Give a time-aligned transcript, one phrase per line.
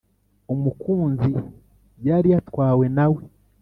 [0.53, 1.31] Umukunzi
[2.07, 3.21] yari yatwawe nawe,